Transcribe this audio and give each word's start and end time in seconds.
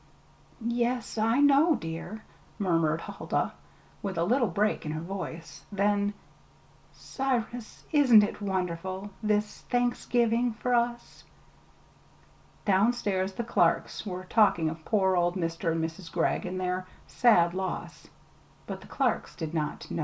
"Yes, 0.65 1.19
I 1.19 1.39
know, 1.41 1.75
dear," 1.75 2.23
murmured 2.57 3.01
Huldah, 3.01 3.53
with 4.01 4.17
a 4.17 4.23
little 4.23 4.47
break 4.47 4.83
in 4.83 4.93
her 4.93 4.99
voice. 4.99 5.63
Then: 5.71 6.15
"Cyrus, 6.91 7.83
ain't 7.93 8.23
it 8.23 8.41
wonderful 8.41 9.11
this 9.21 9.61
Thanksgiving, 9.69 10.53
for 10.53 10.73
us?" 10.73 11.23
Downstairs 12.65 13.33
the 13.33 13.43
Clarks 13.43 14.03
were 14.03 14.23
talking 14.23 14.71
of 14.71 14.83
poor 14.85 15.15
old 15.15 15.35
Mr. 15.35 15.71
and 15.73 15.85
Mrs. 15.85 16.11
Gregg 16.11 16.47
and 16.47 16.59
their 16.59 16.87
"sad 17.05 17.53
loss;" 17.53 18.07
but 18.65 18.81
the 18.81 18.87
Clarks 18.87 19.35
did 19.35 19.53
not 19.53 19.91
know. 19.91 19.99